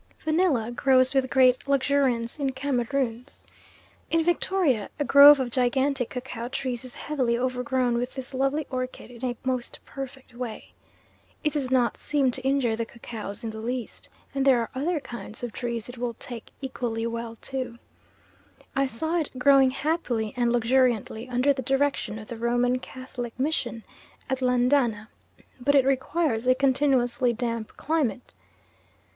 Vanilla 0.23 0.71
grows 0.71 1.13
with 1.13 1.29
great 1.29 1.67
luxuriance 1.67 2.39
in 2.39 2.51
Cameroons. 2.53 3.45
In 4.09 4.23
Victoria 4.23 4.89
a 4.97 5.05
grove 5.05 5.39
of 5.39 5.51
gigantic 5.51 6.09
cacao 6.09 6.47
trees 6.49 6.83
is 6.83 6.95
heavily 6.95 7.37
overgrown 7.37 7.93
with 7.99 8.15
this 8.15 8.33
lovely 8.33 8.65
orchid 8.71 9.11
in 9.11 9.23
a 9.23 9.37
most 9.43 9.77
perfect 9.85 10.33
way. 10.33 10.73
It 11.43 11.53
does 11.53 11.69
not 11.69 11.97
seem 11.97 12.31
to 12.31 12.41
injure 12.41 12.75
the 12.75 12.83
cacaos 12.87 13.43
in 13.43 13.51
the 13.51 13.59
least, 13.59 14.09
and 14.33 14.43
there 14.43 14.57
are 14.59 14.71
other 14.73 14.99
kinds 14.99 15.43
of 15.43 15.51
trees 15.51 15.87
it 15.87 15.99
will 15.99 16.15
take 16.15 16.49
equally 16.61 17.05
well 17.05 17.37
to. 17.53 17.77
I 18.75 18.87
saw 18.87 19.19
it 19.19 19.29
growing 19.37 19.69
happily 19.69 20.33
and 20.35 20.51
luxuriantly 20.51 21.29
under 21.29 21.53
the 21.53 21.61
direction 21.61 22.17
of 22.17 22.27
the 22.27 22.37
Roman 22.37 22.79
Catholic 22.79 23.37
Mission 23.39 23.83
at 24.31 24.39
Landana; 24.39 25.09
but 25.59 25.75
it 25.75 25.85
requires 25.85 26.47
a 26.47 26.55
continuously 26.55 27.33
damp 27.33 27.77
climate. 27.77 28.33